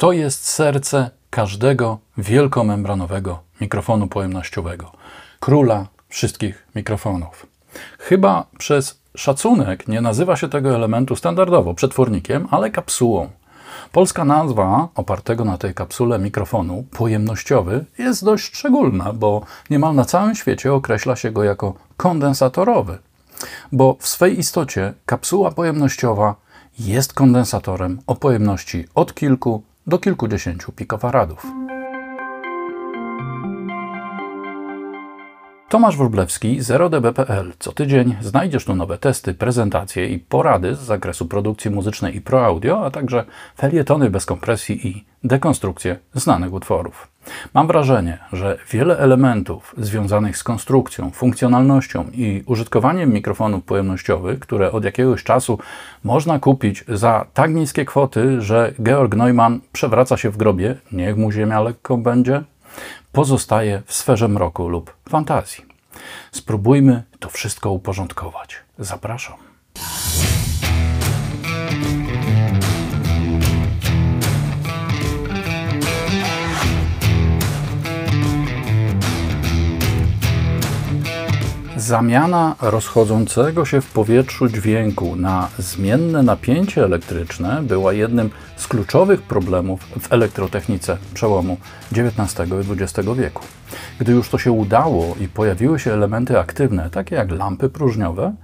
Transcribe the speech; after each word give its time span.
To 0.00 0.12
jest 0.12 0.44
serce 0.44 1.10
każdego 1.30 1.98
wielkomembranowego 2.18 3.38
mikrofonu 3.60 4.06
pojemnościowego, 4.06 4.92
króla 5.40 5.86
wszystkich 6.08 6.66
mikrofonów. 6.74 7.46
Chyba 7.98 8.46
przez 8.58 9.00
szacunek 9.16 9.88
nie 9.88 10.00
nazywa 10.00 10.36
się 10.36 10.48
tego 10.48 10.74
elementu 10.74 11.16
standardowo 11.16 11.74
przetwornikiem, 11.74 12.48
ale 12.50 12.70
kapsułą. 12.70 13.28
Polska 13.92 14.24
nazwa 14.24 14.88
opartego 14.94 15.44
na 15.44 15.58
tej 15.58 15.74
kapsule 15.74 16.18
mikrofonu 16.18 16.84
pojemnościowy 16.90 17.84
jest 17.98 18.24
dość 18.24 18.44
szczególna, 18.56 19.12
bo 19.12 19.42
niemal 19.70 19.94
na 19.94 20.04
całym 20.04 20.34
świecie 20.34 20.72
określa 20.72 21.16
się 21.16 21.30
go 21.30 21.44
jako 21.44 21.74
kondensatorowy, 21.96 22.98
bo 23.72 23.96
w 24.00 24.08
swej 24.08 24.38
istocie 24.38 24.94
kapsuła 25.06 25.50
pojemnościowa 25.50 26.34
jest 26.78 27.12
kondensatorem 27.12 28.00
o 28.06 28.14
pojemności 28.14 28.84
od 28.94 29.14
kilku 29.14 29.62
do 29.90 29.98
kilkudziesięciu 29.98 30.72
pikofaradów. 30.72 31.69
Tomasz 35.70 35.96
Wróblewski, 35.96 36.60
0db.pl. 36.60 37.52
Co 37.58 37.72
tydzień 37.72 38.16
znajdziesz 38.20 38.64
tu 38.64 38.74
nowe 38.74 38.98
testy, 38.98 39.34
prezentacje 39.34 40.08
i 40.08 40.18
porady 40.18 40.74
z 40.74 40.78
zakresu 40.78 41.26
produkcji 41.26 41.70
muzycznej 41.70 42.16
i 42.16 42.20
pro 42.20 42.46
audio, 42.46 42.86
a 42.86 42.90
także 42.90 43.24
felietony 43.58 44.10
bez 44.10 44.26
kompresji 44.26 44.88
i 44.88 45.04
dekonstrukcje 45.24 45.98
znanych 46.14 46.52
utworów. 46.52 47.08
Mam 47.54 47.66
wrażenie, 47.66 48.18
że 48.32 48.58
wiele 48.70 48.98
elementów 48.98 49.74
związanych 49.78 50.36
z 50.36 50.42
konstrukcją, 50.42 51.10
funkcjonalnością 51.10 52.04
i 52.12 52.42
użytkowaniem 52.46 53.12
mikrofonów 53.12 53.64
pojemnościowych, 53.64 54.38
które 54.38 54.72
od 54.72 54.84
jakiegoś 54.84 55.24
czasu 55.24 55.58
można 56.04 56.38
kupić 56.38 56.84
za 56.88 57.26
tak 57.34 57.54
niskie 57.54 57.84
kwoty, 57.84 58.40
że 58.40 58.72
Georg 58.82 59.14
Neumann 59.14 59.60
przewraca 59.72 60.16
się 60.16 60.30
w 60.30 60.36
grobie, 60.36 60.76
niech 60.92 61.16
mu 61.16 61.32
ziemia 61.32 61.60
lekko 61.60 61.96
będzie, 61.96 62.42
pozostaje 63.12 63.82
w 63.86 63.94
sferze 63.94 64.28
mroku 64.28 64.68
lub 64.68 64.96
fantazji. 65.08 65.64
Spróbujmy 66.32 67.02
to 67.18 67.28
wszystko 67.28 67.70
uporządkować. 67.70 68.56
Zapraszam. 68.78 69.49
Zamiana 81.90 82.56
rozchodzącego 82.60 83.64
się 83.64 83.80
w 83.80 83.92
powietrzu 83.92 84.48
dźwięku 84.48 85.16
na 85.16 85.48
zmienne 85.58 86.22
napięcie 86.22 86.84
elektryczne 86.84 87.62
była 87.62 87.92
jednym 87.92 88.30
z 88.56 88.68
kluczowych 88.68 89.22
problemów 89.22 89.80
w 90.00 90.12
elektrotechnice 90.12 90.98
przełomu 91.14 91.56
XIX 91.92 92.50
i 92.50 92.82
XX 92.82 93.08
wieku. 93.16 93.44
Gdy 93.98 94.12
już 94.12 94.28
to 94.28 94.38
się 94.38 94.52
udało 94.52 95.14
i 95.20 95.28
pojawiły 95.28 95.78
się 95.78 95.92
elementy 95.92 96.38
aktywne, 96.38 96.90
takie 96.90 97.16
jak 97.16 97.30
lampy 97.30 97.68
próżniowe, 97.68 98.34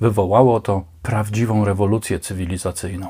wywołało 0.00 0.60
to 0.60 0.84
prawdziwą 1.02 1.64
rewolucję 1.64 2.20
cywilizacyjną. 2.20 3.08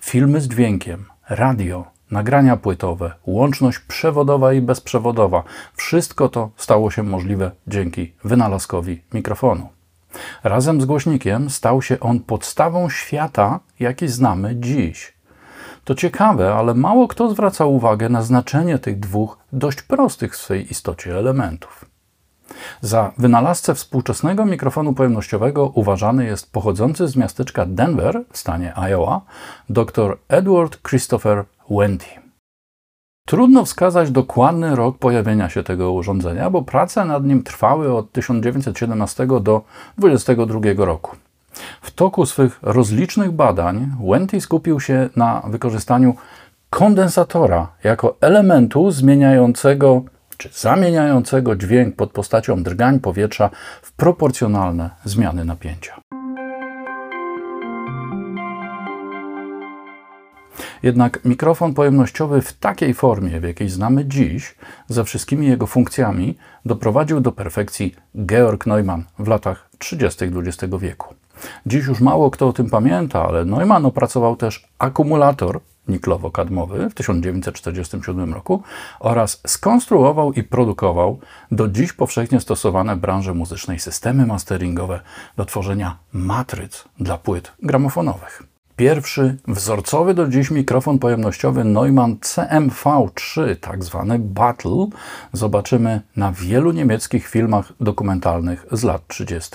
Filmy 0.00 0.40
z 0.40 0.48
dźwiękiem, 0.48 1.04
radio, 1.28 1.84
nagrania 2.10 2.56
płytowe, 2.56 3.12
łączność 3.26 3.78
przewodowa 3.78 4.52
i 4.52 4.60
bezprzewodowa 4.60 5.42
wszystko 5.74 6.28
to 6.28 6.50
stało 6.56 6.90
się 6.90 7.02
możliwe 7.02 7.50
dzięki 7.66 8.12
wynalazkowi 8.24 9.02
mikrofonu. 9.12 9.68
Razem 10.44 10.80
z 10.80 10.84
głośnikiem 10.84 11.50
stał 11.50 11.82
się 11.82 12.00
on 12.00 12.20
podstawą 12.20 12.90
świata, 12.90 13.60
jaki 13.80 14.08
znamy 14.08 14.56
dziś. 14.56 15.12
To 15.84 15.94
ciekawe, 15.94 16.54
ale 16.54 16.74
mało 16.74 17.08
kto 17.08 17.30
zwraca 17.30 17.64
uwagę 17.64 18.08
na 18.08 18.22
znaczenie 18.22 18.78
tych 18.78 19.00
dwóch 19.00 19.38
dość 19.52 19.82
prostych 19.82 20.34
w 20.34 20.36
swej 20.36 20.70
istocie 20.70 21.18
elementów. 21.18 21.84
Za 22.80 23.12
wynalazcę 23.18 23.74
współczesnego 23.74 24.44
mikrofonu 24.44 24.94
pojemnościowego 24.94 25.66
uważany 25.74 26.24
jest 26.24 26.52
pochodzący 26.52 27.08
z 27.08 27.16
miasteczka 27.16 27.66
Denver 27.66 28.22
w 28.32 28.38
stanie 28.38 28.74
Iowa 28.76 29.20
dr 29.68 30.18
Edward 30.28 30.82
Christopher 30.88 31.44
Wendy. 31.70 32.04
Trudno 33.26 33.64
wskazać 33.64 34.10
dokładny 34.10 34.76
rok 34.76 34.98
pojawienia 34.98 35.48
się 35.48 35.62
tego 35.62 35.92
urządzenia, 35.92 36.50
bo 36.50 36.62
prace 36.62 37.04
nad 37.04 37.24
nim 37.24 37.42
trwały 37.42 37.94
od 37.96 38.12
1917 38.12 39.26
do 39.26 39.64
1922 39.96 40.84
roku. 40.84 41.16
W 41.82 41.90
toku 41.90 42.26
swych 42.26 42.58
rozlicznych 42.62 43.30
badań 43.30 43.92
Wendy 44.10 44.40
skupił 44.40 44.80
się 44.80 45.08
na 45.16 45.42
wykorzystaniu 45.46 46.14
kondensatora 46.70 47.68
jako 47.84 48.16
elementu 48.20 48.90
zmieniającego 48.90 50.02
czy 50.36 50.48
zamieniającego 50.52 51.56
dźwięk 51.56 51.96
pod 51.96 52.12
postacią 52.12 52.62
drgań 52.62 53.00
powietrza 53.00 53.50
w 53.82 53.92
proporcjonalne 53.92 54.90
zmiany 55.04 55.44
napięcia. 55.44 55.99
Jednak 60.82 61.24
mikrofon 61.24 61.74
pojemnościowy 61.74 62.42
w 62.42 62.52
takiej 62.52 62.94
formie, 62.94 63.40
w 63.40 63.44
jakiej 63.44 63.68
znamy 63.68 64.04
dziś, 64.04 64.54
ze 64.88 65.04
wszystkimi 65.04 65.46
jego 65.46 65.66
funkcjami, 65.66 66.36
doprowadził 66.64 67.20
do 67.20 67.32
perfekcji 67.32 67.94
Georg 68.26 68.66
Neumann 68.66 69.04
w 69.18 69.28
latach 69.28 69.70
30. 69.78 70.24
XX 70.24 70.74
wieku. 70.78 71.14
Dziś 71.66 71.86
już 71.86 72.00
mało 72.00 72.30
kto 72.30 72.48
o 72.48 72.52
tym 72.52 72.70
pamięta, 72.70 73.28
ale 73.28 73.44
Neumann 73.44 73.86
opracował 73.86 74.36
też 74.36 74.68
akumulator 74.78 75.60
niklowo-kadmowy 75.88 76.90
w 76.90 76.94
1947 76.94 78.34
roku 78.34 78.62
oraz 79.00 79.40
skonstruował 79.46 80.32
i 80.32 80.42
produkował 80.42 81.18
do 81.50 81.68
dziś 81.68 81.92
powszechnie 81.92 82.40
stosowane 82.40 82.96
w 82.96 83.00
branży 83.00 83.34
muzycznej 83.34 83.78
systemy 83.78 84.26
masteringowe 84.26 85.00
do 85.36 85.44
tworzenia 85.44 85.96
matryc 86.12 86.84
dla 87.00 87.18
płyt 87.18 87.52
gramofonowych. 87.62 88.49
Pierwszy 88.80 89.36
wzorcowy 89.48 90.14
do 90.14 90.28
dziś 90.28 90.50
mikrofon 90.50 90.98
pojemnościowy 90.98 91.64
Neumann 91.64 92.16
CMV3, 92.16 93.56
tak 93.56 93.84
zwany 93.84 94.18
Battle, 94.18 94.86
zobaczymy 95.32 96.00
na 96.16 96.32
wielu 96.32 96.72
niemieckich 96.72 97.28
filmach 97.28 97.72
dokumentalnych 97.80 98.66
z 98.72 98.82
lat 98.84 99.08
30. 99.08 99.50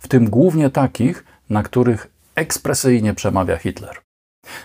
W 0.00 0.08
tym 0.08 0.30
głównie 0.30 0.70
takich, 0.70 1.24
na 1.50 1.62
których 1.62 2.10
ekspresyjnie 2.34 3.14
przemawia 3.14 3.56
Hitler. 3.56 4.07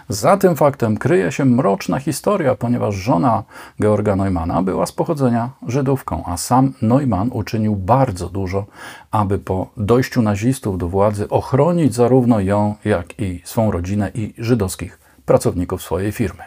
Za 0.09 0.37
tym 0.37 0.55
faktem 0.55 0.97
kryje 0.97 1.31
się 1.31 1.45
mroczna 1.45 1.99
historia, 1.99 2.55
ponieważ 2.55 2.95
żona 2.95 3.43
Georga 3.81 4.15
Neumana 4.15 4.61
była 4.61 4.85
z 4.85 4.91
pochodzenia 4.91 5.49
Żydówką, 5.67 6.23
a 6.25 6.37
sam 6.37 6.73
Neumann 6.81 7.29
uczynił 7.31 7.75
bardzo 7.75 8.29
dużo, 8.29 8.65
aby 9.11 9.39
po 9.39 9.67
dojściu 9.77 10.21
nazistów 10.21 10.77
do 10.77 10.87
władzy 10.87 11.29
ochronić 11.29 11.93
zarówno 11.95 12.39
ją, 12.39 12.75
jak 12.85 13.19
i 13.19 13.41
swą 13.45 13.71
rodzinę 13.71 14.11
i 14.13 14.33
żydowskich 14.37 14.99
pracowników 15.25 15.81
swojej 15.81 16.11
firmy. 16.11 16.43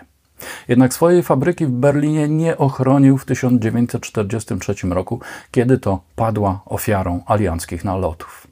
Jednak 0.69 0.95
swojej 0.95 1.23
fabryki 1.23 1.67
w 1.67 1.71
Berlinie 1.71 2.29
nie 2.29 2.59
ochronił 2.59 3.19
w 3.19 3.25
1943 3.25 4.75
roku, 4.91 5.21
kiedy 5.51 5.79
to 5.79 6.01
padła 6.17 6.61
ofiarą 6.67 7.21
alianckich 7.27 7.85
nalotów. 7.85 8.46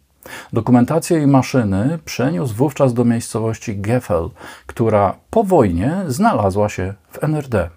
Dokumentację 0.52 1.22
i 1.22 1.26
maszyny 1.26 1.98
przeniósł 2.04 2.54
wówczas 2.54 2.94
do 2.94 3.04
miejscowości 3.04 3.76
Gefel, 3.80 4.30
która 4.66 5.16
po 5.30 5.44
wojnie 5.44 5.96
znalazła 6.06 6.68
się 6.68 6.94
w 7.10 7.24
NRD. 7.24 7.70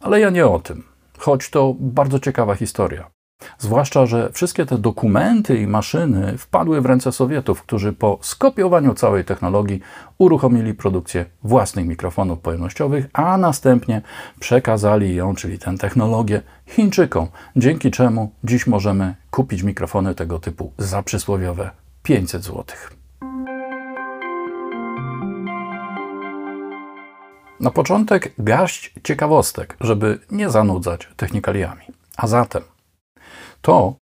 Ale 0.00 0.20
ja 0.20 0.30
nie 0.30 0.46
o 0.46 0.58
tym, 0.58 0.84
choć 1.18 1.50
to 1.50 1.74
bardzo 1.78 2.18
ciekawa 2.18 2.54
historia. 2.54 3.15
Zwłaszcza, 3.58 4.06
że 4.06 4.32
wszystkie 4.32 4.66
te 4.66 4.78
dokumenty 4.78 5.56
i 5.58 5.66
maszyny 5.66 6.38
wpadły 6.38 6.80
w 6.80 6.86
ręce 6.86 7.12
Sowietów, 7.12 7.62
którzy 7.62 7.92
po 7.92 8.18
skopiowaniu 8.20 8.94
całej 8.94 9.24
technologii 9.24 9.80
uruchomili 10.18 10.74
produkcję 10.74 11.24
własnych 11.42 11.86
mikrofonów 11.86 12.38
pojemnościowych, 12.38 13.06
a 13.12 13.38
następnie 13.38 14.02
przekazali 14.40 15.14
ją, 15.14 15.34
czyli 15.34 15.58
tę 15.58 15.78
technologię, 15.78 16.42
Chińczykom, 16.66 17.26
dzięki 17.56 17.90
czemu 17.90 18.32
dziś 18.44 18.66
możemy 18.66 19.14
kupić 19.30 19.62
mikrofony 19.62 20.14
tego 20.14 20.38
typu 20.38 20.72
za 20.78 21.02
przysłowiowe 21.02 21.70
500 22.02 22.44
zł. 22.44 22.64
Na 27.60 27.70
początek 27.70 28.32
garść 28.38 28.94
ciekawostek, 29.04 29.76
żeby 29.80 30.18
nie 30.30 30.50
zanudzać 30.50 31.08
technikaliami. 31.16 31.82
A 32.16 32.26
zatem 32.26 32.62
to 33.66 33.96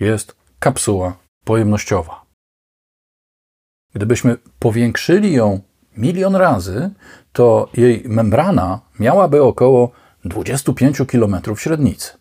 jest 0.00 0.36
kapsuła 0.58 1.16
pojemnościowa. 1.44 2.24
Gdybyśmy 3.94 4.36
powiększyli 4.58 5.32
ją 5.32 5.60
milion 5.96 6.36
razy, 6.36 6.90
to 7.32 7.68
jej 7.74 8.02
membrana 8.06 8.80
miałaby 9.00 9.42
około 9.42 9.90
25 10.24 10.98
km 10.98 11.36
średnicy. 11.56 12.12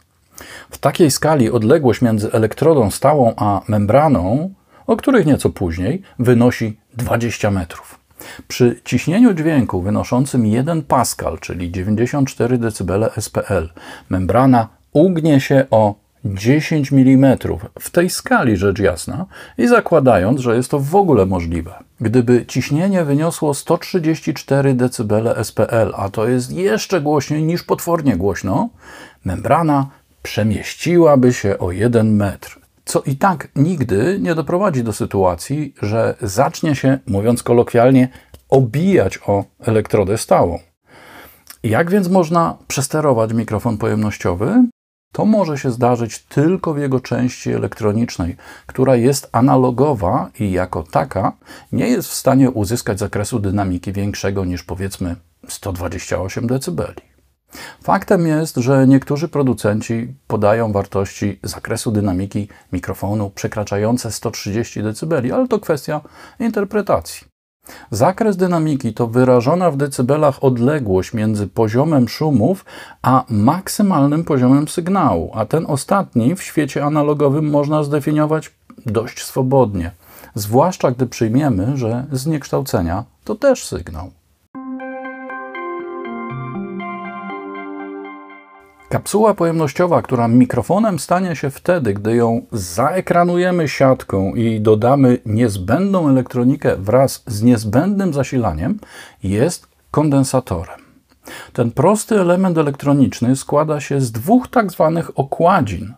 W 0.70 0.78
takiej 0.78 1.12
skali 1.12 1.52
odległość 1.52 2.02
między 2.02 2.32
elektrodą 2.32 2.92
stałą 2.92 3.34
a 3.38 3.62
membraną, 3.68 4.54
o 4.88 4.98
których 4.98 5.26
nieco 5.26 5.50
później, 5.50 6.02
wynosi 6.20 6.80
20 6.94 7.52
metrów. 7.52 8.00
Przy 8.48 8.82
ciśnieniu 8.86 9.34
dźwięku 9.34 9.82
wynoszącym 9.82 10.46
1 10.46 10.82
pascal, 10.82 11.40
czyli 11.40 11.72
94 11.72 12.58
dB 12.58 13.10
SPL, 13.20 13.70
membrana 14.10 14.68
ugnie 14.92 15.42
się 15.42 15.66
o 15.72 16.02
10 16.26 16.94
mm 16.94 17.38
w 17.80 17.90
tej 17.90 18.10
skali 18.10 18.58
rzecz 18.58 18.80
jasna 18.80 19.26
i 19.58 19.68
zakładając, 19.68 20.40
że 20.40 20.56
jest 20.56 20.72
to 20.72 20.80
w 20.80 20.96
ogóle 20.96 21.26
możliwe. 21.26 21.74
Gdyby 22.02 22.46
ciśnienie 22.46 23.06
wyniosło 23.06 23.54
134 23.54 24.74
dB 24.74 25.36
SPL, 25.44 25.94
a 25.96 26.10
to 26.10 26.28
jest 26.28 26.52
jeszcze 26.52 27.02
głośniej 27.02 27.44
niż 27.44 27.64
potwornie 27.64 28.18
głośno, 28.18 28.70
membrana 29.26 29.90
przemieściłaby 30.24 31.34
się 31.34 31.58
o 31.58 31.72
1 31.72 32.16
metr. 32.16 32.60
Co 32.86 33.02
i 33.02 33.16
tak 33.16 33.48
nigdy 33.56 34.20
nie 34.22 34.36
doprowadzi 34.36 34.84
do 34.84 34.94
sytuacji, 34.94 35.74
że 35.82 36.16
zacznie 36.22 36.76
się, 36.76 37.00
mówiąc 37.08 37.44
kolokwialnie, 37.44 38.10
obijać 38.50 39.20
o 39.28 39.44
elektrodę 39.60 40.18
stałą. 40.18 40.60
Jak 41.64 41.92
więc 41.92 42.10
można 42.10 42.58
przesterować 42.68 43.34
mikrofon 43.34 43.78
pojemnościowy? 43.78 44.64
To 45.12 45.26
może 45.26 45.58
się 45.58 45.72
zdarzyć 45.72 46.20
tylko 46.20 46.74
w 46.74 46.78
jego 46.78 47.00
części 47.00 47.52
elektronicznej, 47.52 48.36
która 48.66 48.96
jest 48.96 49.30
analogowa 49.32 50.30
i 50.40 50.52
jako 50.52 50.84
taka 50.84 51.34
nie 51.72 51.88
jest 51.88 52.10
w 52.10 52.14
stanie 52.14 52.52
uzyskać 52.52 53.00
zakresu 53.00 53.40
dynamiki 53.40 53.94
większego 53.94 54.46
niż 54.46 54.64
powiedzmy 54.64 55.16
128 55.48 56.48
dB. 56.48 56.94
Faktem 57.84 58.28
jest, 58.28 58.56
że 58.56 58.88
niektórzy 58.88 59.28
producenci 59.28 60.14
podają 60.28 60.72
wartości 60.72 61.40
zakresu 61.44 61.92
dynamiki 61.92 62.48
mikrofonu 62.72 63.30
przekraczające 63.30 64.12
130 64.12 64.84
dB, 64.84 65.34
ale 65.34 65.48
to 65.48 65.60
kwestia 65.60 66.02
interpretacji. 66.40 67.31
Zakres 67.92 68.38
dynamiki 68.38 68.94
to 68.94 69.08
wyrażona 69.08 69.72
w 69.72 69.78
decybelach 69.78 70.44
odległość 70.44 71.14
między 71.14 71.48
poziomem 71.48 72.10
szumów 72.10 72.66
a 73.02 73.26
maksymalnym 73.30 74.24
poziomem 74.24 74.68
sygnału, 74.68 75.32
a 75.34 75.46
ten 75.46 75.66
ostatni 75.68 76.36
w 76.36 76.44
świecie 76.44 76.86
analogowym 76.86 77.50
można 77.50 77.84
zdefiniować 77.84 78.52
dość 78.86 79.24
swobodnie, 79.24 79.92
zwłaszcza 80.36 80.92
gdy 80.92 81.08
przyjmiemy, 81.08 81.78
że 81.78 82.06
zniekształcenia 82.12 83.04
to 83.24 83.36
też 83.36 83.66
sygnał. 83.66 84.12
Kapsuła 88.92 89.34
pojemnościowa, 89.34 90.02
która 90.02 90.28
mikrofonem 90.28 91.00
stanie 91.00 91.36
się 91.36 91.50
wtedy, 91.50 91.94
gdy 91.94 92.16
ją 92.16 92.42
zaekranujemy 92.52 93.68
siatką 93.68 94.36
i 94.36 94.62
dodamy 94.62 95.18
niezbędną 95.26 96.10
elektronikę 96.10 96.76
wraz 96.78 97.24
z 97.28 97.44
niezbędnym 97.44 98.14
zasilaniem, 98.14 98.80
jest 99.24 99.68
kondensatorem. 99.92 100.80
Ten 101.54 101.72
prosty 101.72 102.20
element 102.20 102.58
elektroniczny 102.58 103.36
składa 103.36 103.80
się 103.80 104.02
z 104.02 104.12
dwóch 104.12 104.48
tak 104.48 104.72
zwanych 104.72 105.20
okładzin. 105.20 105.94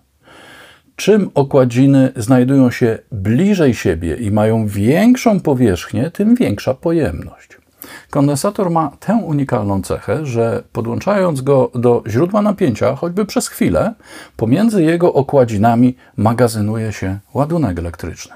Czym 0.96 1.30
okładziny 1.34 2.12
znajdują 2.16 2.72
się 2.72 3.00
bliżej 3.12 3.74
siebie 3.74 4.16
i 4.16 4.32
mają 4.32 4.68
większą 4.68 5.40
powierzchnię, 5.40 6.12
tym 6.12 6.36
większa 6.36 6.74
pojemność. 6.74 7.63
Kondensator 8.10 8.70
ma 8.70 8.92
tę 9.00 9.16
unikalną 9.16 9.82
cechę, 9.82 10.26
że 10.26 10.64
podłączając 10.72 11.42
go 11.42 11.72
do 11.76 12.04
źródła 12.08 12.42
napięcia, 12.42 12.96
choćby 12.96 13.26
przez 13.26 13.48
chwilę, 13.48 13.94
pomiędzy 14.38 14.84
jego 14.84 15.14
okładzinami 15.14 15.96
magazynuje 16.18 16.94
się 16.94 17.20
ładunek 17.34 17.80
elektryczny. 17.80 18.36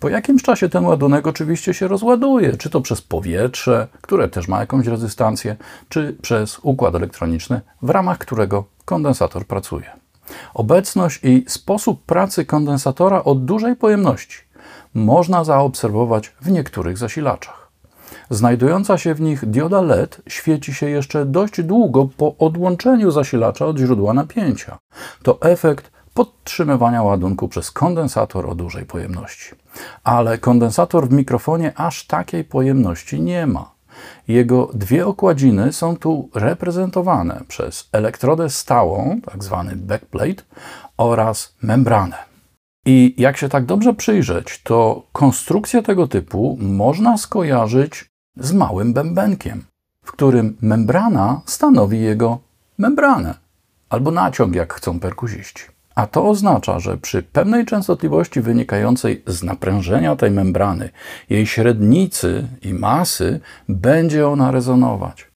Po 0.00 0.08
jakimś 0.08 0.42
czasie 0.42 0.68
ten 0.68 0.84
ładunek 0.84 1.26
oczywiście 1.26 1.74
się 1.74 1.88
rozładuje, 1.88 2.56
czy 2.56 2.70
to 2.70 2.80
przez 2.80 3.02
powietrze, 3.02 3.88
które 4.00 4.28
też 4.28 4.48
ma 4.48 4.60
jakąś 4.60 4.86
rezystancję, 4.86 5.56
czy 5.88 6.16
przez 6.22 6.58
układ 6.62 6.94
elektroniczny, 6.94 7.60
w 7.82 7.90
ramach 7.90 8.18
którego 8.18 8.64
kondensator 8.84 9.46
pracuje. 9.46 9.90
Obecność 10.54 11.20
i 11.24 11.44
sposób 11.48 12.04
pracy 12.04 12.44
kondensatora 12.44 13.24
o 13.24 13.34
dużej 13.34 13.76
pojemności 13.76 14.38
można 14.94 15.44
zaobserwować 15.44 16.32
w 16.40 16.50
niektórych 16.50 16.98
zasilaczach. 16.98 17.67
Znajdująca 18.30 18.98
się 18.98 19.14
w 19.14 19.20
nich 19.20 19.46
dioda 19.46 19.80
LED 19.80 20.22
świeci 20.26 20.74
się 20.74 20.90
jeszcze 20.90 21.24
dość 21.26 21.62
długo 21.62 22.08
po 22.16 22.36
odłączeniu 22.38 23.10
zasilacza 23.10 23.66
od 23.66 23.78
źródła 23.78 24.14
napięcia. 24.14 24.78
To 25.22 25.40
efekt 25.40 25.90
podtrzymywania 26.14 27.02
ładunku 27.02 27.48
przez 27.48 27.70
kondensator 27.70 28.50
o 28.50 28.54
dużej 28.54 28.84
pojemności. 28.84 29.54
Ale 30.04 30.38
kondensator 30.38 31.08
w 31.08 31.12
mikrofonie 31.12 31.72
aż 31.76 32.06
takiej 32.06 32.44
pojemności 32.44 33.20
nie 33.20 33.46
ma. 33.46 33.74
Jego 34.28 34.70
dwie 34.74 35.06
okładziny 35.06 35.72
są 35.72 35.96
tu 35.96 36.30
reprezentowane 36.34 37.40
przez 37.48 37.88
elektrodę 37.92 38.50
stałą, 38.50 39.20
tak 39.20 39.44
zwany 39.44 39.76
backplate, 39.76 40.42
oraz 40.96 41.56
membranę. 41.62 42.16
I 42.86 43.14
jak 43.18 43.36
się 43.36 43.48
tak 43.48 43.64
dobrze 43.64 43.94
przyjrzeć, 43.94 44.62
to 44.62 45.02
konstrukcję 45.12 45.82
tego 45.82 46.08
typu 46.08 46.58
można 46.60 47.18
skojarzyć 47.18 48.04
z 48.38 48.52
małym 48.52 48.92
bębenkiem, 48.92 49.64
w 50.04 50.12
którym 50.12 50.56
membrana 50.60 51.40
stanowi 51.46 52.00
jego 52.00 52.38
membranę 52.78 53.34
albo 53.88 54.10
naciąg, 54.10 54.54
jak 54.54 54.74
chcą 54.74 55.00
perkuziści. 55.00 55.64
A 55.94 56.06
to 56.06 56.28
oznacza, 56.28 56.78
że 56.78 56.96
przy 56.96 57.22
pewnej 57.22 57.66
częstotliwości 57.66 58.40
wynikającej 58.40 59.22
z 59.26 59.42
naprężenia 59.42 60.16
tej 60.16 60.30
membrany, 60.30 60.90
jej 61.30 61.46
średnicy 61.46 62.48
i 62.62 62.74
masy, 62.74 63.40
będzie 63.68 64.28
ona 64.28 64.50
rezonować. 64.50 65.27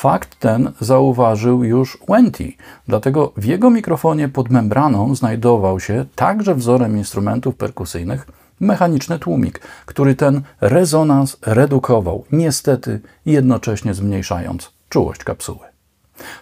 Fakt 0.00 0.38
ten 0.38 0.72
zauważył 0.80 1.64
już 1.64 1.98
Wenty, 2.08 2.52
dlatego 2.88 3.32
w 3.36 3.44
jego 3.44 3.70
mikrofonie 3.70 4.28
pod 4.28 4.50
membraną 4.50 5.14
znajdował 5.14 5.80
się 5.80 6.04
także 6.14 6.54
wzorem 6.54 6.96
instrumentów 6.96 7.56
perkusyjnych 7.56 8.26
mechaniczny 8.60 9.18
tłumik, 9.18 9.60
który 9.86 10.14
ten 10.14 10.42
rezonans 10.60 11.36
redukował, 11.42 12.24
niestety 12.32 13.00
jednocześnie 13.26 13.94
zmniejszając 13.94 14.72
czułość 14.88 15.24
kapsuły. 15.24 15.66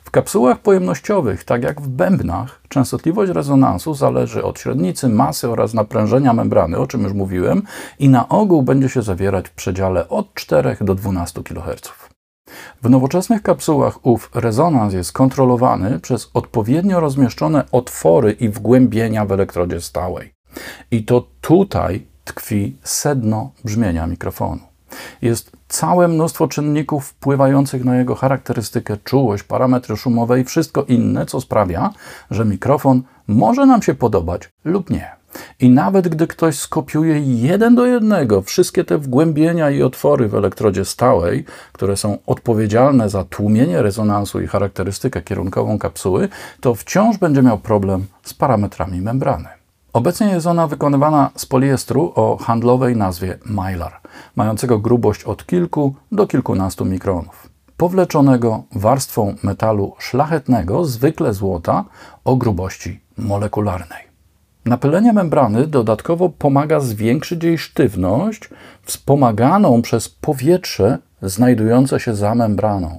W 0.04 0.10
kapsułach 0.10 0.58
pojemnościowych, 0.58 1.44
tak 1.44 1.62
jak 1.62 1.80
w 1.80 1.88
bębnach, 1.88 2.60
częstotliwość 2.68 3.32
rezonansu 3.32 3.94
zależy 3.94 4.44
od 4.44 4.58
średnicy, 4.58 5.08
masy 5.08 5.48
oraz 5.48 5.74
naprężenia 5.74 6.32
membrany, 6.32 6.78
o 6.78 6.86
czym 6.86 7.02
już 7.02 7.12
mówiłem, 7.12 7.62
i 7.98 8.08
na 8.08 8.28
ogół 8.28 8.62
będzie 8.62 8.88
się 8.88 9.02
zawierać 9.02 9.48
w 9.48 9.52
przedziale 9.52 10.08
od 10.08 10.34
4 10.34 10.76
do 10.80 10.94
12 10.94 11.42
kHz. 11.42 12.07
W 12.82 12.90
nowoczesnych 12.90 13.42
kapsułach 13.42 14.06
ów 14.06 14.30
rezonans 14.34 14.94
jest 14.94 15.12
kontrolowany 15.12 16.00
przez 16.00 16.30
odpowiednio 16.34 17.00
rozmieszczone 17.00 17.64
otwory 17.72 18.32
i 18.32 18.48
wgłębienia 18.48 19.24
w 19.24 19.32
elektrodzie 19.32 19.80
stałej. 19.80 20.32
I 20.90 21.04
to 21.04 21.26
tutaj 21.40 22.06
tkwi 22.24 22.76
sedno 22.82 23.50
brzmienia 23.64 24.06
mikrofonu. 24.06 24.60
Jest 25.22 25.52
całe 25.68 26.08
mnóstwo 26.08 26.48
czynników 26.48 27.06
wpływających 27.06 27.84
na 27.84 27.96
jego 27.96 28.14
charakterystykę, 28.14 28.96
czułość, 29.04 29.42
parametry 29.42 29.96
szumowe 29.96 30.40
i 30.40 30.44
wszystko 30.44 30.82
inne, 30.82 31.26
co 31.26 31.40
sprawia, 31.40 31.92
że 32.30 32.44
mikrofon 32.44 33.02
może 33.26 33.66
nam 33.66 33.82
się 33.82 33.94
podobać 33.94 34.48
lub 34.64 34.90
nie. 34.90 35.17
I 35.60 35.70
nawet 35.70 36.08
gdy 36.08 36.26
ktoś 36.26 36.58
skopiuje 36.58 37.20
jeden 37.20 37.74
do 37.74 37.86
jednego 37.86 38.42
wszystkie 38.42 38.84
te 38.84 38.98
wgłębienia 38.98 39.70
i 39.70 39.82
otwory 39.82 40.28
w 40.28 40.34
elektrodzie 40.34 40.84
stałej, 40.84 41.44
które 41.72 41.96
są 41.96 42.18
odpowiedzialne 42.26 43.10
za 43.10 43.24
tłumienie 43.24 43.82
rezonansu 43.82 44.40
i 44.40 44.46
charakterystykę 44.46 45.22
kierunkową 45.22 45.78
kapsuły, 45.78 46.28
to 46.60 46.74
wciąż 46.74 47.18
będzie 47.18 47.42
miał 47.42 47.58
problem 47.58 48.06
z 48.22 48.34
parametrami 48.34 49.00
membrany. 49.00 49.48
Obecnie 49.92 50.26
jest 50.26 50.46
ona 50.46 50.66
wykonywana 50.66 51.30
z 51.36 51.46
poliestru 51.46 52.12
o 52.14 52.36
handlowej 52.36 52.96
nazwie 52.96 53.38
Mylar, 53.46 54.00
mającego 54.36 54.78
grubość 54.78 55.24
od 55.24 55.46
kilku 55.46 55.94
do 56.12 56.26
kilkunastu 56.26 56.84
mikronów, 56.84 57.48
powleczonego 57.76 58.62
warstwą 58.72 59.34
metalu 59.42 59.94
szlachetnego, 59.98 60.84
zwykle 60.84 61.34
złota, 61.34 61.84
o 62.24 62.36
grubości 62.36 63.00
molekularnej. 63.18 64.07
Napylenie 64.68 65.12
membrany 65.12 65.66
dodatkowo 65.66 66.28
pomaga 66.28 66.80
zwiększyć 66.80 67.44
jej 67.44 67.58
sztywność, 67.58 68.50
wspomaganą 68.82 69.82
przez 69.82 70.08
powietrze 70.08 70.98
znajdujące 71.22 72.00
się 72.00 72.14
za 72.14 72.34
membraną. 72.34 72.98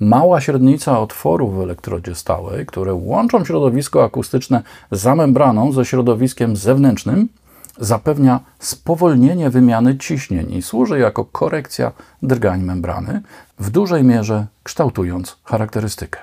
Mała 0.00 0.40
średnica 0.40 1.00
otworów 1.00 1.56
w 1.56 1.60
elektrodzie 1.60 2.14
stałej, 2.14 2.66
które 2.66 2.94
łączą 2.94 3.44
środowisko 3.44 4.04
akustyczne 4.04 4.62
za 4.90 5.14
membraną 5.14 5.72
ze 5.72 5.84
środowiskiem 5.84 6.56
zewnętrznym, 6.56 7.28
zapewnia 7.78 8.40
spowolnienie 8.58 9.50
wymiany 9.50 9.98
ciśnień 9.98 10.52
i 10.52 10.62
służy 10.62 10.98
jako 10.98 11.24
korekcja 11.24 11.92
drgań 12.22 12.62
membrany, 12.62 13.22
w 13.58 13.70
dużej 13.70 14.04
mierze 14.04 14.46
kształtując 14.62 15.36
charakterystykę. 15.44 16.20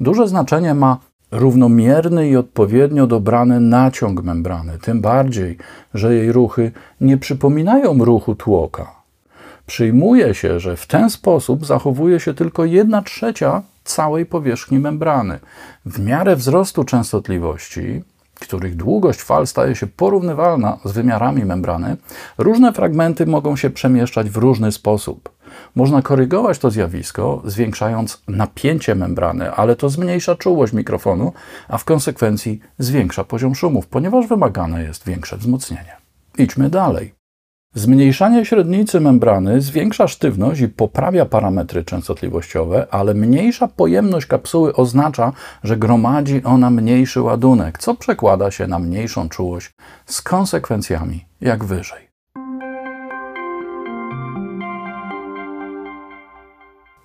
Duże 0.00 0.28
znaczenie 0.28 0.74
ma 0.74 0.98
równomierny 1.30 2.28
i 2.28 2.36
odpowiednio 2.36 3.06
dobrany 3.06 3.60
naciąg 3.60 4.22
membrany, 4.22 4.78
tym 4.78 5.00
bardziej, 5.00 5.58
że 5.94 6.14
jej 6.14 6.32
ruchy 6.32 6.72
nie 7.00 7.16
przypominają 7.16 8.04
ruchu 8.04 8.34
tłoka. 8.34 8.98
Przyjmuje 9.66 10.34
się, 10.34 10.60
że 10.60 10.76
w 10.76 10.86
ten 10.86 11.10
sposób 11.10 11.66
zachowuje 11.66 12.20
się 12.20 12.34
tylko 12.34 12.64
1 12.64 13.04
trzecia 13.04 13.62
całej 13.84 14.26
powierzchni 14.26 14.78
membrany. 14.78 15.38
W 15.86 16.00
miarę 16.00 16.36
wzrostu 16.36 16.84
częstotliwości, 16.84 18.02
których 18.34 18.76
długość 18.76 19.22
fal 19.22 19.46
staje 19.46 19.74
się 19.74 19.86
porównywalna 19.86 20.78
z 20.84 20.92
wymiarami 20.92 21.44
membrany, 21.44 21.96
różne 22.38 22.72
fragmenty 22.72 23.26
mogą 23.26 23.56
się 23.56 23.70
przemieszczać 23.70 24.30
w 24.30 24.36
różny 24.36 24.72
sposób. 24.72 25.37
Można 25.74 26.02
korygować 26.02 26.58
to 26.58 26.70
zjawisko, 26.70 27.42
zwiększając 27.44 28.22
napięcie 28.28 28.94
membrany, 28.94 29.52
ale 29.52 29.76
to 29.76 29.88
zmniejsza 29.88 30.34
czułość 30.34 30.72
mikrofonu, 30.72 31.32
a 31.68 31.78
w 31.78 31.84
konsekwencji 31.84 32.60
zwiększa 32.78 33.24
poziom 33.24 33.54
szumów, 33.54 33.86
ponieważ 33.86 34.26
wymagane 34.26 34.82
jest 34.82 35.06
większe 35.06 35.36
wzmocnienie. 35.36 35.96
Idźmy 36.38 36.70
dalej. 36.70 37.18
Zmniejszanie 37.74 38.44
średnicy 38.44 39.00
membrany 39.00 39.60
zwiększa 39.60 40.08
sztywność 40.08 40.60
i 40.60 40.68
poprawia 40.68 41.26
parametry 41.26 41.84
częstotliwościowe, 41.84 42.86
ale 42.90 43.14
mniejsza 43.14 43.68
pojemność 43.68 44.26
kapsuły 44.26 44.74
oznacza, 44.74 45.32
że 45.64 45.76
gromadzi 45.76 46.44
ona 46.44 46.70
mniejszy 46.70 47.22
ładunek, 47.22 47.78
co 47.78 47.94
przekłada 47.94 48.50
się 48.50 48.66
na 48.66 48.78
mniejszą 48.78 49.28
czułość 49.28 49.70
z 50.06 50.22
konsekwencjami 50.22 51.24
jak 51.40 51.64
wyżej. 51.64 52.07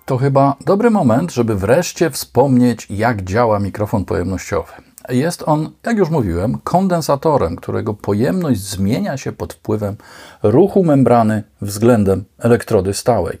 To 0.06 0.16
chyba 0.16 0.56
dobry 0.66 0.90
moment, 0.90 1.32
żeby 1.32 1.54
wreszcie 1.54 2.10
wspomnieć, 2.10 2.86
jak 2.90 3.22
działa 3.22 3.58
mikrofon 3.58 4.04
pojemnościowy. 4.04 4.72
Jest 5.08 5.42
on, 5.46 5.70
jak 5.86 5.96
już 5.96 6.10
mówiłem, 6.10 6.58
kondensatorem, 6.64 7.56
którego 7.56 7.94
pojemność 7.94 8.60
zmienia 8.60 9.16
się 9.16 9.32
pod 9.32 9.52
wpływem 9.52 9.96
ruchu 10.42 10.84
membrany 10.84 11.42
względem 11.60 12.24
elektrody 12.38 12.94
stałej. 12.94 13.38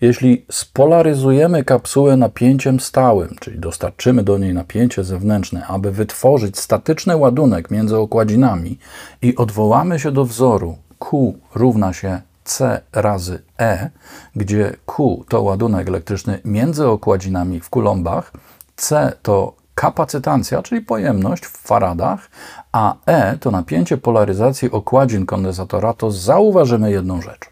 Jeśli 0.00 0.44
spolaryzujemy 0.50 1.64
kapsułę 1.64 2.16
napięciem 2.16 2.80
stałym, 2.80 3.36
czyli 3.40 3.58
dostarczymy 3.58 4.22
do 4.22 4.38
niej 4.38 4.54
napięcie 4.54 5.04
zewnętrzne, 5.04 5.66
aby 5.66 5.92
wytworzyć 5.92 6.58
statyczny 6.58 7.16
ładunek 7.16 7.70
między 7.70 7.98
okładzinami 7.98 8.78
i 9.22 9.36
odwołamy 9.36 9.98
się 9.98 10.12
do 10.12 10.24
wzoru 10.24 10.76
Q 10.98 11.34
równa 11.54 11.92
się 11.92 12.20
C 12.44 12.80
razy 12.92 13.42
E, 13.60 13.90
gdzie 14.36 14.76
Q 14.86 15.24
to 15.28 15.42
ładunek 15.42 15.88
elektryczny 15.88 16.40
między 16.44 16.88
okładzinami 16.88 17.60
w 17.60 17.70
kulombach, 17.70 18.32
C 18.76 19.12
to 19.22 19.54
kapacytancja, 19.74 20.62
czyli 20.62 20.80
pojemność 20.80 21.46
w 21.46 21.58
faradach, 21.58 22.30
a 22.72 22.94
E 23.06 23.38
to 23.38 23.50
napięcie 23.50 23.96
polaryzacji 23.96 24.70
okładzin 24.70 25.26
kondensatora, 25.26 25.92
to 25.92 26.10
zauważymy 26.10 26.90
jedną 26.90 27.22
rzecz. 27.22 27.50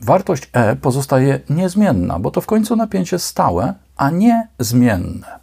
Wartość 0.00 0.50
E 0.52 0.76
pozostaje 0.76 1.40
niezmienna, 1.50 2.18
bo 2.18 2.30
to 2.30 2.40
w 2.40 2.46
końcu 2.46 2.76
napięcie 2.76 3.18
stałe, 3.18 3.74
a 3.96 4.10
nie 4.10 4.48
zmienne. 4.58 5.40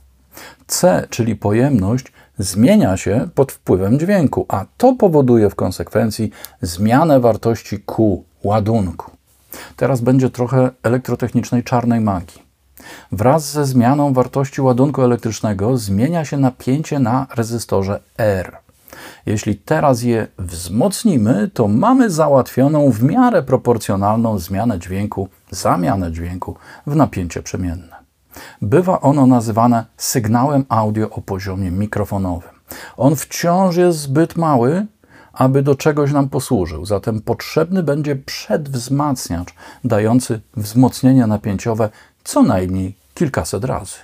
C, 0.68 1.08
czyli 1.10 1.36
pojemność, 1.36 2.12
zmienia 2.40 2.98
się 2.98 3.30
pod 3.36 3.52
wpływem 3.52 4.00
dźwięku, 4.00 4.46
a 4.48 4.66
to 4.78 4.94
powoduje 4.94 5.50
w 5.50 5.56
konsekwencji 5.56 6.32
zmianę 6.62 7.20
wartości 7.20 7.80
Q 7.80 8.24
ładunku. 8.44 9.12
Teraz 9.76 10.02
będzie 10.02 10.30
trochę 10.30 10.70
elektrotechnicznej 10.84 11.64
czarnej 11.64 12.02
magii. 12.02 12.50
Wraz 13.12 13.52
ze 13.52 13.66
zmianą 13.66 14.14
wartości 14.14 14.62
ładunku 14.62 15.02
elektrycznego 15.02 15.78
zmienia 15.78 16.26
się 16.26 16.38
napięcie 16.38 17.00
na 17.00 17.28
rezystorze 17.36 18.00
R. 18.18 18.58
Jeśli 19.26 19.56
teraz 19.56 20.04
je 20.04 20.28
wzmocnimy, 20.40 21.50
to 21.54 21.68
mamy 21.68 22.10
załatwioną 22.10 22.92
w 22.92 23.04
miarę 23.04 23.44
proporcjonalną 23.44 24.40
zmianę 24.40 24.80
dźwięku, 24.80 25.30
zamianę 25.52 26.12
dźwięku 26.12 26.56
w 26.88 26.96
napięcie 26.96 27.44
przemienne. 27.44 27.96
Bywa 28.62 29.02
ono 29.02 29.26
nazywane 29.26 29.86
sygnałem 29.98 30.66
audio 30.70 31.10
o 31.10 31.22
poziomie 31.22 31.72
mikrofonowym. 31.72 32.52
On 32.98 33.16
wciąż 33.16 33.76
jest 33.76 34.00
zbyt 34.00 34.38
mały, 34.38 34.86
aby 35.40 35.62
do 35.64 35.76
czegoś 35.76 36.12
nam 36.12 36.30
posłużył. 36.30 36.86
Zatem 36.86 37.22
potrzebny 37.22 37.84
będzie 37.84 38.16
przedwzmacniacz 38.16 39.54
dający 39.84 40.42
wzmocnienie 40.58 41.28
napięciowe 41.28 41.90
co 42.24 42.44
najmniej 42.44 42.96
kilkaset 43.14 43.64
razy. 43.66 43.96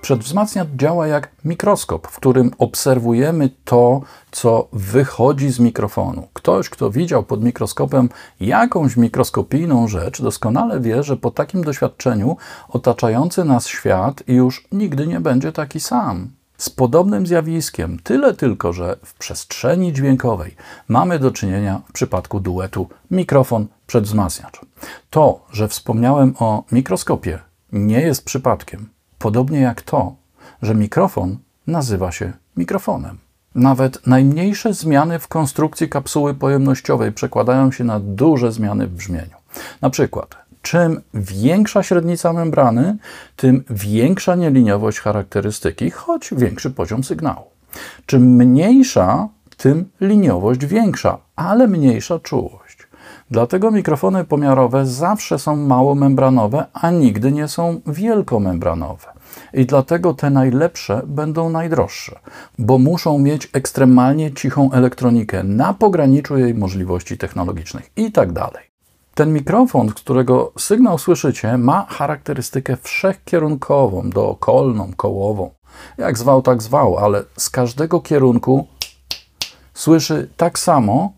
Przedwzmacniacz 0.00 0.68
działa 0.76 1.06
jak 1.06 1.30
mikroskop, 1.44 2.08
w 2.08 2.16
którym 2.16 2.50
obserwujemy 2.58 3.50
to, 3.64 4.00
co 4.30 4.68
wychodzi 4.72 5.50
z 5.50 5.58
mikrofonu. 5.58 6.28
Ktoś, 6.32 6.68
kto 6.68 6.90
widział 6.90 7.22
pod 7.22 7.44
mikroskopem 7.44 8.08
jakąś 8.40 8.96
mikroskopijną 8.96 9.88
rzecz, 9.88 10.22
doskonale 10.22 10.80
wie, 10.80 11.02
że 11.02 11.16
po 11.16 11.30
takim 11.30 11.64
doświadczeniu 11.64 12.36
otaczający 12.68 13.44
nas 13.44 13.66
świat 13.66 14.22
już 14.28 14.68
nigdy 14.72 15.06
nie 15.06 15.20
będzie 15.20 15.52
taki 15.52 15.80
sam 15.80 16.35
z 16.58 16.70
podobnym 16.70 17.26
zjawiskiem, 17.26 17.98
tyle 17.98 18.34
tylko, 18.34 18.72
że 18.72 18.96
w 19.02 19.14
przestrzeni 19.14 19.92
dźwiękowej 19.92 20.56
mamy 20.88 21.18
do 21.18 21.30
czynienia 21.30 21.80
w 21.88 21.92
przypadku 21.92 22.40
duetu 22.40 22.88
mikrofon 23.10 23.66
przedwzmacniacz. 23.86 24.60
To, 25.10 25.46
że 25.52 25.68
wspomniałem 25.68 26.34
o 26.38 26.64
mikroskopie, 26.72 27.38
nie 27.72 28.00
jest 28.00 28.24
przypadkiem, 28.24 28.88
podobnie 29.18 29.60
jak 29.60 29.82
to, 29.82 30.14
że 30.62 30.74
mikrofon 30.74 31.38
nazywa 31.66 32.12
się 32.12 32.32
mikrofonem. 32.56 33.18
Nawet 33.54 34.06
najmniejsze 34.06 34.74
zmiany 34.74 35.18
w 35.18 35.28
konstrukcji 35.28 35.88
kapsuły 35.88 36.34
pojemnościowej 36.34 37.12
przekładają 37.12 37.72
się 37.72 37.84
na 37.84 38.00
duże 38.00 38.52
zmiany 38.52 38.86
w 38.86 38.94
brzmieniu. 38.94 39.36
Na 39.80 39.90
przykład 39.90 40.45
czym 40.66 41.00
większa 41.14 41.82
średnica 41.82 42.32
membrany, 42.32 42.96
tym 43.36 43.64
większa 43.70 44.34
nieliniowość 44.34 45.00
charakterystyki, 45.00 45.90
choć 45.90 46.34
większy 46.36 46.70
poziom 46.70 47.04
sygnału. 47.04 47.44
Czym 48.06 48.22
mniejsza, 48.22 49.28
tym 49.56 49.88
liniowość 50.00 50.66
większa, 50.66 51.18
ale 51.36 51.66
mniejsza 51.66 52.18
czułość. 52.18 52.78
Dlatego 53.30 53.70
mikrofony 53.70 54.24
pomiarowe 54.24 54.86
zawsze 54.86 55.38
są 55.38 55.56
małomembranowe, 55.56 56.66
a 56.72 56.90
nigdy 56.90 57.32
nie 57.32 57.48
są 57.48 57.80
wielkomembranowe. 57.86 59.06
I 59.54 59.66
dlatego 59.66 60.14
te 60.14 60.30
najlepsze 60.30 61.02
będą 61.06 61.50
najdroższe, 61.50 62.18
bo 62.58 62.78
muszą 62.78 63.18
mieć 63.18 63.48
ekstremalnie 63.52 64.32
cichą 64.32 64.72
elektronikę 64.72 65.42
na 65.42 65.74
pograniczu 65.74 66.38
jej 66.38 66.54
możliwości 66.54 67.18
technologicznych 67.18 67.90
i 67.96 68.12
tak 68.12 68.32
dalej. 68.32 68.65
Ten 69.16 69.32
mikrofon, 69.32 69.88
którego 69.88 70.52
sygnał 70.58 70.98
słyszycie, 70.98 71.58
ma 71.58 71.86
charakterystykę 71.88 72.76
wszechkierunkową, 72.82 74.10
dookolną, 74.10 74.92
kołową. 74.96 75.50
Jak 75.98 76.18
zwał, 76.18 76.42
tak 76.42 76.62
zwał, 76.62 76.98
ale 76.98 77.24
z 77.36 77.50
każdego 77.50 78.00
kierunku 78.00 78.66
słyszy 79.74 80.30
tak 80.36 80.58
samo 80.58 81.12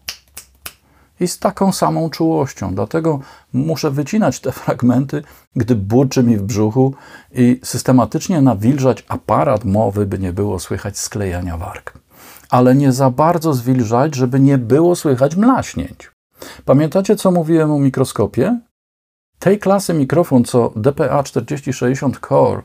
i 1.21 1.29
z 1.29 1.39
taką 1.39 1.73
samą 1.73 2.11
czułością. 2.11 2.75
Dlatego 2.75 3.21
muszę 3.53 3.91
wycinać 3.91 4.41
te 4.41 4.53
fragmenty, 4.63 5.23
gdy 5.57 5.75
burczy 5.75 6.23
mi 6.23 6.37
w 6.37 6.43
brzuchu 6.43 6.95
i 7.33 7.61
systematycznie 7.65 8.41
nawilżać 8.41 9.05
aparat 9.09 9.65
mowy, 9.65 10.07
by 10.07 10.19
nie 10.19 10.33
było 10.33 10.59
słychać 10.59 10.99
sklejania 10.99 11.57
warg. 11.57 11.99
Ale 12.51 12.75
nie 12.75 12.93
za 12.93 13.11
bardzo 13.11 13.55
zwilżać, 13.55 14.15
żeby 14.15 14.41
nie 14.41 14.59
było 14.59 14.97
słychać 14.97 15.37
mlaśnięć. 15.37 16.18
Pamiętacie, 16.65 17.17
co 17.17 17.31
mówiłem 17.31 17.71
o 17.71 17.79
mikroskopie? 17.79 18.61
Tej 19.39 19.59
klasy 19.59 19.95
mikrofon, 19.95 20.45
co 20.45 20.73
DPA 20.77 21.23
4060 21.23 22.21
Core, 22.29 22.63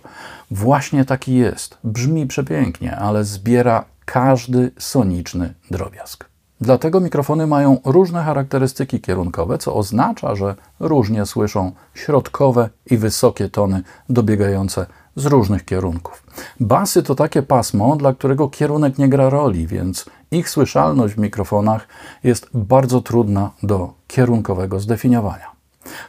właśnie 0.51 1.05
taki 1.05 1.35
jest. 1.35 1.77
Brzmi 1.83 2.27
przepięknie, 2.27 2.95
ale 2.95 3.23
zbiera 3.23 3.85
każdy 4.05 4.71
soniczny 4.77 5.53
drobiazg. 5.71 6.33
Dlatego 6.61 6.99
mikrofony 6.99 7.47
mają 7.47 7.77
różne 7.85 8.23
charakterystyki 8.23 9.01
kierunkowe, 9.01 9.57
co 9.57 9.75
oznacza, 9.75 10.35
że 10.35 10.55
różnie 10.79 11.25
słyszą 11.25 11.71
środkowe 11.93 12.69
i 12.85 12.97
wysokie 12.97 13.49
tony 13.49 13.81
dobiegające 14.09 14.85
z 15.15 15.25
różnych 15.25 15.65
kierunków. 15.65 16.23
Basy 16.59 17.03
to 17.03 17.15
takie 17.15 17.41
pasmo, 17.43 17.95
dla 17.95 18.13
którego 18.13 18.49
kierunek 18.49 18.97
nie 18.97 19.09
gra 19.09 19.29
roli, 19.29 19.67
więc 19.67 20.05
ich 20.31 20.49
słyszalność 20.49 21.13
w 21.13 21.17
mikrofonach 21.17 21.87
jest 22.23 22.49
bardzo 22.53 23.01
trudna 23.01 23.51
do 23.63 23.93
kierunkowego 24.07 24.79
zdefiniowania. 24.79 25.53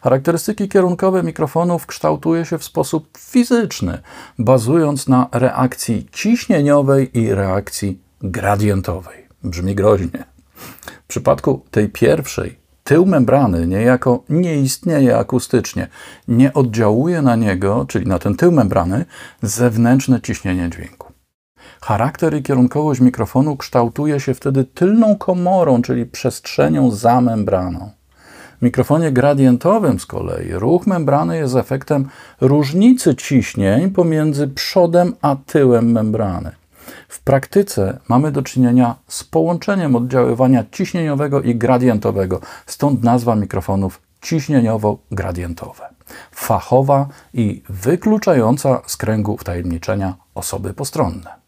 Charakterystyki 0.03 0.69
kierunkowe 0.69 1.23
mikrofonów 1.23 1.87
kształtuje 1.87 2.45
się 2.45 2.59
w 2.59 2.65
sposób 2.65 3.19
fizyczny, 3.19 3.99
bazując 4.39 5.09
na 5.09 5.29
reakcji 5.33 6.07
ciśnieniowej 6.13 7.19
i 7.19 7.35
reakcji 7.35 7.99
gradientowej. 8.23 9.27
Brzmi 9.45 9.75
groźnie. 9.75 10.25
W 11.05 11.07
przypadku 11.07 11.65
tej 11.71 11.89
pierwszej 11.89 12.64
tył 12.85 13.07
membrany 13.07 13.67
niejako 13.67 14.25
nie 14.29 14.57
istnieje 14.57 15.19
akustycznie. 15.19 15.89
Nie 16.29 16.53
oddziałuje 16.53 17.23
na 17.23 17.37
niego, 17.37 17.85
czyli 17.89 18.07
na 18.07 18.19
ten 18.19 18.37
tył 18.37 18.53
membrany, 18.53 19.05
zewnętrzne 19.43 20.21
ciśnienie 20.21 20.71
dźwięku. 20.71 21.13
Charakter 21.83 22.35
i 22.37 22.43
kierunkowość 22.43 23.01
mikrofonu 23.01 23.57
kształtuje 23.57 24.21
się 24.21 24.35
wtedy 24.35 24.65
tylną 24.65 25.17
komorą, 25.17 25.83
czyli 25.83 26.07
przestrzenią 26.07 26.91
za 26.91 27.21
membraną. 27.21 27.91
W 28.59 28.63
mikrofonie 28.63 29.13
gradientowym 29.13 30.01
z 30.01 30.07
kolei 30.07 30.53
ruch 30.53 30.87
membrany 30.87 31.37
jest 31.37 31.57
efektem 31.57 32.09
różnicy 32.41 33.15
ciśnień 33.15 33.91
pomiędzy 33.91 34.49
przodem 34.49 35.15
a 35.23 35.37
tyłem 35.47 35.93
membrany. 35.93 36.53
W 37.09 37.21
praktyce 37.21 37.99
mamy 38.09 38.33
do 38.33 38.43
czynienia 38.43 38.97
z 39.09 39.25
połączeniem 39.25 39.97
oddziaływania 39.97 40.65
ciśnieniowego 40.73 41.43
i 41.43 41.55
gradientowego, 41.55 42.41
stąd 42.67 43.05
nazwa 43.05 43.37
mikrofonów 43.37 44.01
ciśnieniowo-gradientowe. 44.23 45.83
Fachowa 46.31 47.09
i 47.35 47.63
wykluczająca 47.69 48.83
z 48.87 48.97
kręgu 48.97 49.37
wtajemniczenia 49.37 50.15
osoby 50.35 50.75
postronne. 50.75 51.44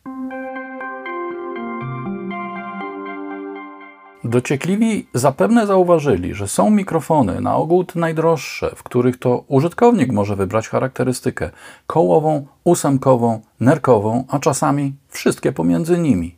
Dociekliwi 4.27 5.07
zapewne 5.15 5.67
zauważyli, 5.67 6.35
że 6.35 6.49
są 6.49 6.71
mikrofony, 6.71 7.41
na 7.41 7.57
ogół 7.57 7.85
te 7.85 7.99
najdroższe, 7.99 8.71
w 8.77 8.83
których 8.83 9.19
to 9.19 9.45
użytkownik 9.49 10.13
może 10.13 10.37
wybrać 10.37 10.69
charakterystykę 10.69 11.51
kołową, 11.87 12.47
ósemkową, 12.65 13.41
nerkową, 13.61 14.25
a 14.29 14.39
czasami 14.39 14.95
wszystkie 15.09 15.53
pomiędzy 15.53 15.99
nimi. 15.99 16.37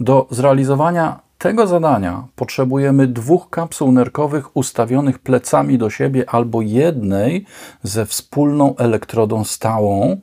Do 0.00 0.26
zrealizowania 0.30 1.20
tego 1.38 1.66
zadania 1.66 2.24
potrzebujemy 2.36 3.06
dwóch 3.06 3.50
kapsuł 3.50 3.92
nerkowych 3.92 4.56
ustawionych 4.56 5.18
plecami 5.18 5.78
do 5.78 5.90
siebie 5.90 6.30
albo 6.30 6.62
jednej 6.62 7.46
ze 7.82 8.06
wspólną 8.06 8.76
elektrodą 8.76 9.44
stałą 9.44 10.16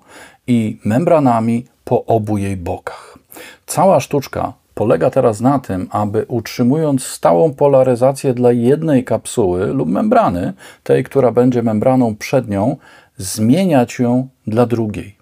i 0.48 0.80
membranami 0.86 1.66
po 1.84 2.06
obu 2.06 2.38
jej 2.38 2.58
bokach. 2.58 3.18
Cała 3.66 4.00
sztuczka 4.00 4.54
polega 4.76 5.10
teraz 5.10 5.42
na 5.42 5.60
tym, 5.60 5.88
aby 5.92 6.26
utrzymując 6.28 7.04
stałą 7.04 7.54
polaryzację 7.54 8.34
dla 8.34 8.52
jednej 8.52 9.04
kapsuły 9.04 9.74
lub 9.74 9.90
membrany, 9.90 10.54
tej, 10.84 11.04
która 11.04 11.32
będzie 11.32 11.64
membraną 11.64 12.16
przednią, 12.16 12.78
zmieniać 13.18 14.00
ją 14.00 14.28
dla 14.48 14.66
drugiej. 14.66 15.16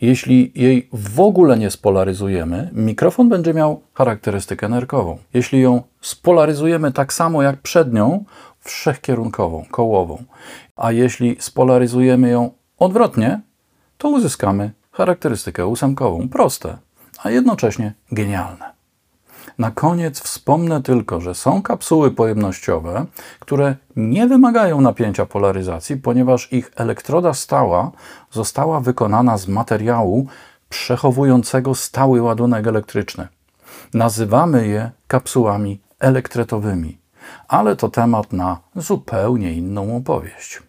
Jeśli 0.00 0.52
jej 0.54 0.88
w 0.92 1.20
ogóle 1.20 1.58
nie 1.58 1.70
spolaryzujemy, 1.70 2.70
mikrofon 2.72 3.28
będzie 3.28 3.54
miał 3.54 3.80
charakterystykę 3.94 4.68
nerkową. 4.68 5.18
Jeśli 5.34 5.60
ją 5.60 5.82
spolaryzujemy 6.00 6.92
tak 6.92 7.12
samo 7.12 7.42
jak 7.42 7.56
przednią, 7.56 8.24
wszechkierunkową, 8.60 9.64
kołową. 9.70 10.24
A 10.76 10.92
jeśli 10.92 11.36
spolaryzujemy 11.40 12.28
ją 12.28 12.50
odwrotnie, 12.78 13.40
to 13.98 14.08
uzyskamy 14.08 14.70
charakterystykę 14.92 15.66
ósemkową. 15.66 16.28
Proste 16.28 16.76
a 17.22 17.30
jednocześnie 17.30 17.94
genialne. 18.12 18.78
Na 19.58 19.70
koniec 19.70 20.20
wspomnę 20.20 20.82
tylko, 20.82 21.20
że 21.20 21.34
są 21.34 21.62
kapsuły 21.62 22.10
pojemnościowe, 22.10 23.06
które 23.40 23.76
nie 23.96 24.26
wymagają 24.26 24.80
napięcia 24.80 25.26
polaryzacji, 25.26 25.96
ponieważ 25.96 26.52
ich 26.52 26.70
elektroda 26.76 27.34
stała 27.34 27.90
została 28.30 28.80
wykonana 28.80 29.38
z 29.38 29.48
materiału 29.48 30.26
przechowującego 30.68 31.74
stały 31.74 32.22
ładunek 32.22 32.66
elektryczny. 32.66 33.28
Nazywamy 33.94 34.66
je 34.66 34.90
kapsułami 35.06 35.80
elektretowymi, 36.00 36.98
ale 37.48 37.76
to 37.76 37.88
temat 37.88 38.32
na 38.32 38.58
zupełnie 38.76 39.52
inną 39.52 39.96
opowieść. 39.96 40.62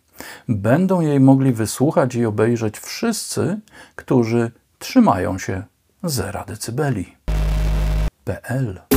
Będą 0.48 1.02
jej 1.02 1.20
mogli 1.20 1.54
wysłuchać 1.54 2.16
i 2.16 2.26
obejrzeć 2.26 2.80
wszyscy, 2.80 3.60
którzy 3.96 4.52
trzymają 4.80 5.38
się 5.38 5.64
zera 6.08 6.44
decybeli. 6.48 7.18
PL 8.24 8.89